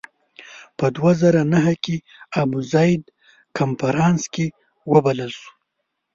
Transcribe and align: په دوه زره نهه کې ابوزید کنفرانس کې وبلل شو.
په 0.77 0.85
دوه 0.95 1.11
زره 1.21 1.41
نهه 1.53 1.73
کې 1.83 1.95
ابوزید 2.41 3.03
کنفرانس 3.57 4.21
کې 4.33 4.45
وبلل 4.91 5.31
شو. 5.39 5.49